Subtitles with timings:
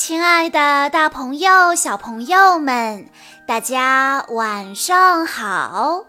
[0.00, 3.10] 亲爱的，大朋友、小朋友们，
[3.46, 6.06] 大家晚上好！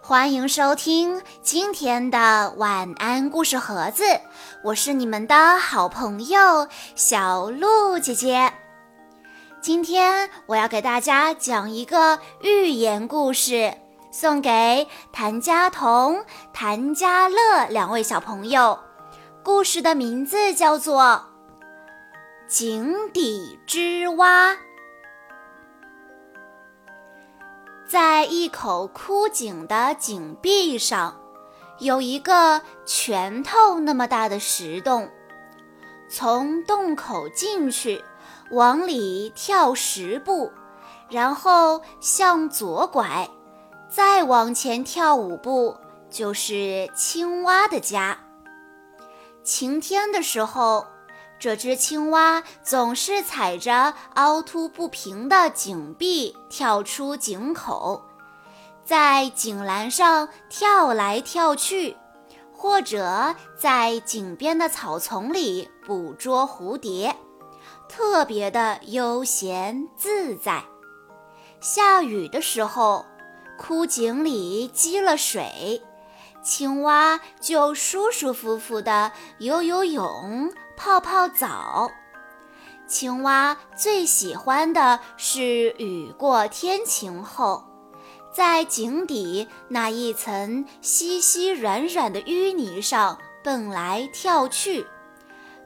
[0.00, 4.02] 欢迎收听今天的晚安故事盒子，
[4.64, 6.66] 我是你们的好朋友
[6.96, 8.52] 小鹿姐姐。
[9.60, 13.72] 今天我要给大家讲一个寓言故事，
[14.10, 18.76] 送给谭佳彤、谭佳乐两位小朋友。
[19.44, 21.29] 故事的名字叫做。
[22.50, 24.56] 井底之蛙，
[27.86, 31.16] 在一口枯井的井壁上，
[31.78, 35.08] 有一个拳头那么大的石洞。
[36.10, 38.02] 从洞口进去，
[38.50, 40.50] 往里跳十步，
[41.08, 43.30] 然后向左拐，
[43.88, 45.76] 再往前跳五步，
[46.10, 48.18] 就是青蛙的家。
[49.44, 50.84] 晴天的时候。
[51.40, 58.02] 这只青蛙总是踩着凹凸不平的井壁跳出井口，
[58.84, 61.96] 在井栏上跳来跳去，
[62.52, 67.16] 或者在井边的草丛里捕捉蝴蝶，
[67.88, 70.62] 特别的悠闲自在。
[71.58, 73.06] 下雨的时候，
[73.58, 75.82] 枯井里积了水，
[76.42, 80.52] 青蛙就舒舒服服地游游泳。
[80.82, 81.90] 泡泡澡，
[82.88, 87.62] 青蛙最喜欢的是雨过天晴后，
[88.32, 94.86] 在井底那一层稀稀软软的淤泥上蹦来跳去，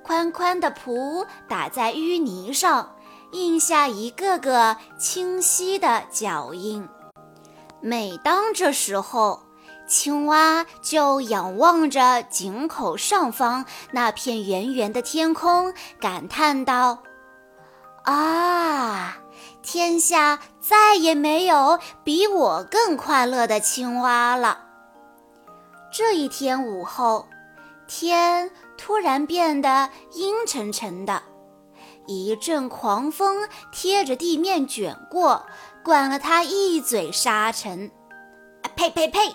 [0.03, 2.97] 宽宽的蹼打在淤泥上，
[3.31, 6.89] 印下一个个清晰的脚印。
[7.81, 9.45] 每当这时候，
[9.87, 17.03] 青蛙就仰望着井口上方那片圆圆的天空，感叹道
[18.05, 19.19] ：“啊，
[19.62, 24.61] 天下再也没有比我更快乐的青蛙了。”
[25.93, 27.28] 这一天午后，
[27.87, 31.23] 天突然变得阴沉沉的，
[32.06, 35.44] 一阵狂风贴着地面卷过，
[35.84, 37.91] 灌了他一嘴沙尘。
[38.75, 39.33] 呸呸呸！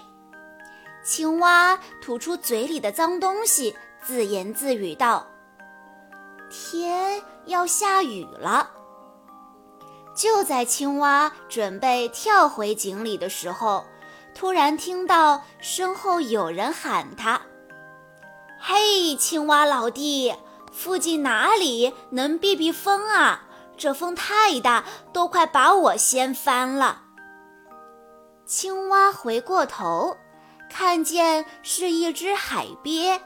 [1.04, 5.26] 青蛙吐出嘴里的脏东西，自言自语道
[6.50, 8.72] ：“天要下雨了。”
[10.16, 13.86] 就在青蛙准备跳回井里的时候，
[14.36, 17.42] 突然听到身后有人喊他
[18.60, 20.36] ：“嘿，青蛙老弟，
[20.72, 23.46] 附近哪里能避避风啊？
[23.78, 24.84] 这风太大，
[25.14, 27.04] 都快把我掀翻了。”
[28.46, 30.18] 青蛙回过头。
[30.70, 33.20] 看见是一只海鳖，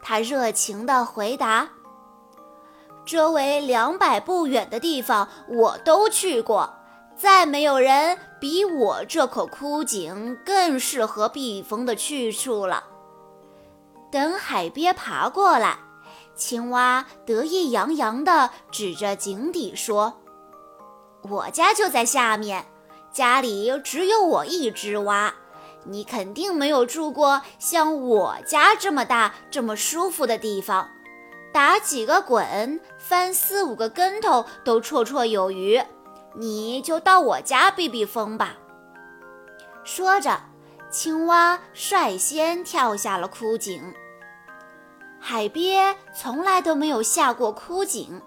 [0.00, 1.68] 它热情地回答
[3.04, 6.72] ：“周围两百步远的地方我都去过，
[7.16, 12.84] 再没有人比我这口枯井更适合避风的去处了。”
[14.10, 15.78] 等海鳖爬过来，
[16.34, 20.20] 青蛙得意洋洋地指着井底说
[21.28, 22.64] ：“我家就在下面，
[23.12, 25.34] 家里只有我一只蛙。”
[25.84, 30.88] 你肯定没有住过像我家这么大、这么舒服的地方，
[31.52, 35.82] 打几个滚、翻四五个跟头都绰绰有余。
[36.36, 38.56] 你就到我家避避风吧。
[39.84, 40.40] 说着，
[40.90, 43.94] 青蛙率先跳下了枯井。
[45.20, 48.20] 海鳖从来都没有下过枯井，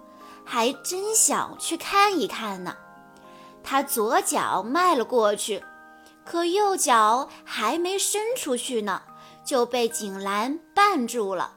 [0.45, 2.75] 还真想去看一看呢。
[3.63, 5.63] 他左脚迈了过去。
[6.29, 9.01] 可右脚还没伸出去呢，
[9.45, 11.53] 就被井栏绊住了。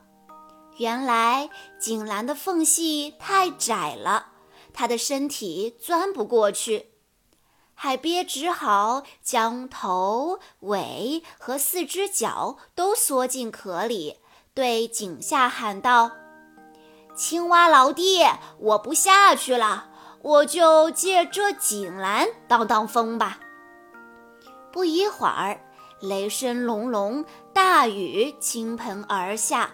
[0.77, 1.51] 原来
[1.81, 4.29] 井栏的缝隙太窄了，
[4.73, 6.93] 他的身体钻不过去。
[7.75, 14.19] 海鳖只好将头、尾和四只脚都缩进壳里，
[14.55, 16.13] 对井下喊道
[17.17, 18.25] ：“青蛙老弟，
[18.59, 19.89] 我不下去了，
[20.23, 23.41] 我就借这井栏挡挡风吧。”
[24.73, 25.61] 不一会儿，
[26.01, 29.71] 雷声隆隆，大雨倾盆而下。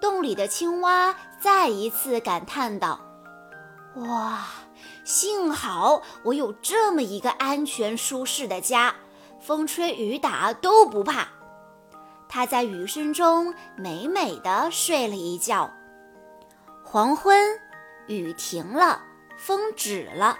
[0.00, 3.00] 洞里的青蛙再一次感叹道
[3.96, 4.46] ：“哇，
[5.04, 8.94] 幸好我有这么一个安全舒适的家，
[9.40, 11.26] 风吹雨打都不怕。”
[12.30, 15.70] 它在雨声中美美的睡了一觉。
[16.84, 17.58] 黄昏，
[18.06, 19.00] 雨停了，
[19.36, 20.38] 风止了。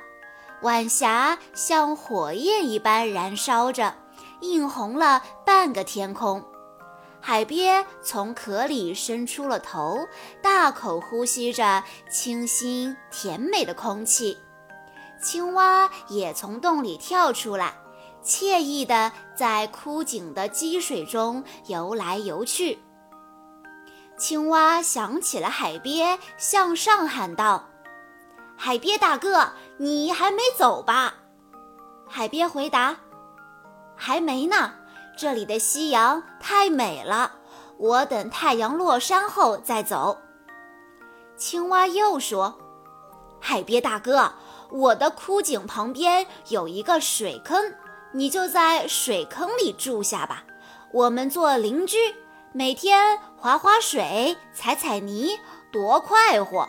[0.62, 3.94] 晚霞像火焰一般燃烧着，
[4.40, 6.44] 映红了半个天空。
[7.20, 9.98] 海鳖从壳里伸出了头，
[10.42, 14.36] 大口呼吸着清新甜美的空气。
[15.22, 17.74] 青蛙也从洞里跳出来，
[18.24, 22.80] 惬意地在枯井的积水中游来游去。
[24.16, 27.68] 青蛙想起了海鳖，向上喊道
[28.56, 31.14] ：“海鳖大哥，你还没走吧？”
[32.06, 32.96] 海鳖回答
[33.96, 34.74] ：“还没呢。”
[35.16, 37.32] 这里的夕阳太美了，
[37.76, 40.16] 我等太阳落山后再走。
[41.36, 42.56] 青蛙又说
[43.42, 44.32] ：“海鳖大哥，
[44.70, 47.74] 我的枯井旁边有一个水坑，
[48.12, 50.44] 你就在水坑里住下吧，
[50.92, 51.96] 我们做邻居，
[52.52, 55.36] 每天划划水、踩踩泥，
[55.72, 56.68] 多快活。”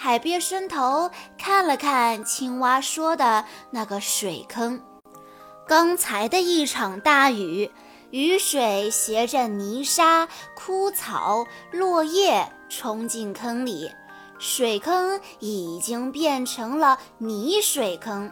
[0.00, 4.80] 海鳖伸头看了看青蛙说的那个水坑。
[5.66, 7.68] 刚才的一场大雨，
[8.12, 13.90] 雨水携着泥沙、枯草、落叶冲进坑里，
[14.38, 18.30] 水坑已经变成了泥水坑。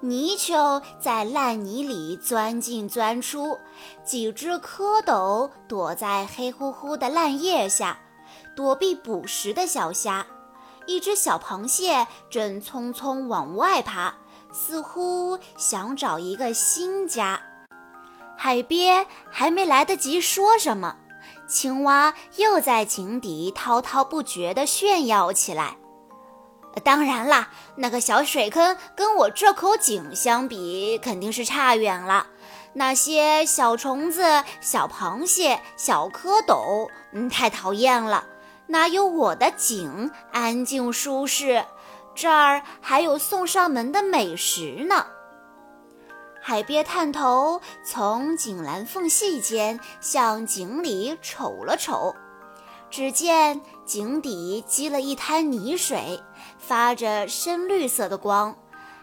[0.00, 3.58] 泥鳅在烂泥里钻进钻出，
[4.04, 7.98] 几只蝌蚪躲在黑乎乎的烂叶下，
[8.54, 10.26] 躲避捕食的小虾。
[10.86, 14.14] 一只小螃蟹正匆匆往外爬。
[14.54, 17.40] 似乎想找一个新家，
[18.36, 20.96] 海鳖还没来得及说什么，
[21.48, 25.78] 青蛙又在井底滔滔不绝地炫耀起来。
[26.84, 32.26] 当然啦，那个小水坑跟我这口井相比，肯定是差远了。
[32.74, 38.24] 那些小虫子、小螃蟹、小蝌蚪，嗯，太讨厌了，
[38.68, 41.64] 哪有我的井安静舒适？
[42.14, 45.06] 这儿还有送上门的美食呢。
[46.40, 52.14] 海鳖探头从井栏缝隙间向井里瞅了瞅，
[52.90, 56.20] 只见井底积了一滩泥水，
[56.58, 58.56] 发着深绿色的光，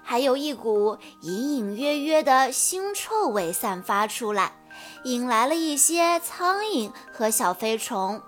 [0.03, 4.51] 还有一股隐隐约约的腥臭味散发出来，
[5.03, 8.21] 引来了一些苍蝇和小飞虫。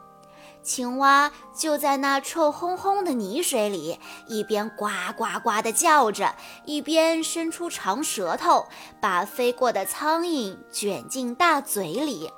[0.64, 4.88] 青蛙就在那臭烘烘的泥水里，一边呱
[5.18, 6.36] 呱呱地叫着，
[6.66, 8.68] 一边伸出长舌头，
[9.02, 12.32] 把飞过的苍蝇卷进大嘴里。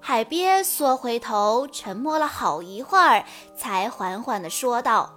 [0.00, 3.24] 海鳖缩回头，沉默了好一会儿，
[3.56, 5.14] 才缓缓地说道：“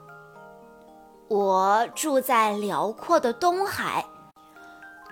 [1.30, 4.06] 我住在辽阔的东海，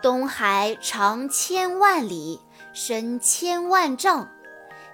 [0.01, 2.41] 东海长千万里，
[2.73, 4.27] 深千万丈，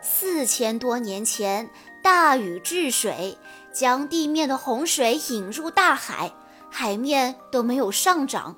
[0.01, 1.69] 四千多年前。”
[2.03, 3.37] 大禹治水，
[3.71, 6.31] 将地面的洪水引入大海，
[6.69, 8.55] 海面都没有上涨。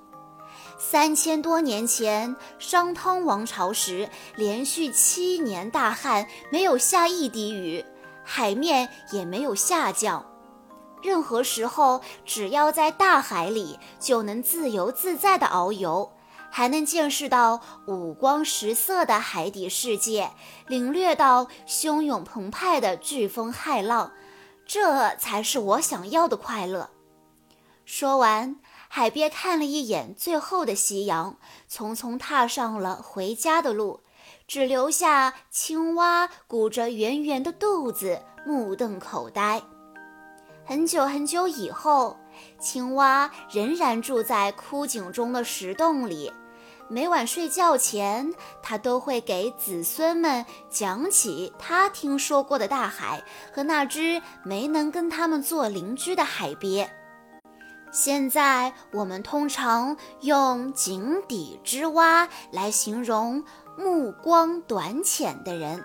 [0.79, 7.83] 三千多年前，商汤王朝时，连续七年大旱，没有下一滴雨，
[8.23, 10.25] 海面也没有下降。
[11.01, 16.09] 任何时候，只要在大海里，就能自由自在地遨游。
[16.55, 20.29] 还能见识到五光十色的海底世界，
[20.67, 24.11] 领略到汹涌澎湃的飓风骇浪，
[24.63, 26.91] 这才是我想要的快乐。
[27.85, 28.57] 说完，
[28.87, 34.01] 海鳖看了一眼最后的夕阳，匆匆踏上了回家的路，
[34.47, 39.59] 只留下青蛙鼓着圆圆的肚子，目瞪口呆。
[40.63, 42.15] 很久很久以后，
[42.59, 46.31] 青蛙仍然住在枯井中的石洞里。
[46.89, 53.23] 每晚睡觉前，他都会给子孙们讲起他听说过的大海
[53.53, 56.89] 和那只没能跟他们做邻居的海鳖。
[57.91, 63.43] 现在我们通常用“井底之蛙”来形容
[63.77, 65.83] 目光短浅的人。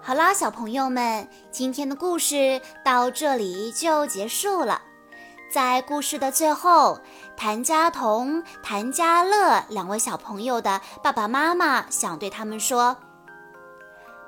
[0.00, 4.82] 好啦，小朋友们，今天的故事到这里就结束了。
[5.54, 6.98] 在故事的最后，
[7.36, 12.96] 谭家彤、谭家乐两位小朋友的爸爸妈妈想对他们说：“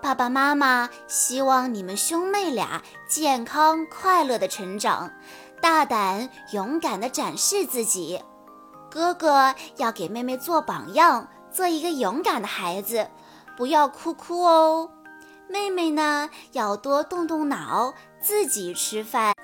[0.01, 5.11] 爸爸妈妈希望你们兄妹俩健康快乐的成长，
[5.61, 8.23] 大胆勇敢的展示自己。
[8.89, 13.11] 哥哥要给妹妹做榜样，做一个勇敢的孩子，
[13.57, 14.89] 不要哭哭哦。
[15.49, 19.35] 妹妹呢，要多动动脑，自己吃饭。”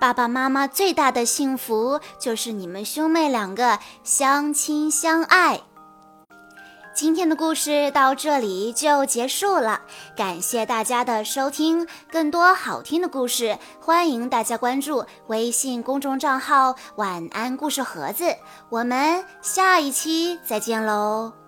[0.00, 5.60] 爸爸妈妈最大的幸福就是你们兄妹两个相亲相爱。
[6.94, 9.82] 今天的故事到这里就结束了，
[10.16, 11.86] 感谢大家的收听。
[12.10, 18.24] 更多好听的故事，欢迎大家关注微信公众账号“晚安故事盒子”。
[18.70, 21.39] 我们下一期再见喽！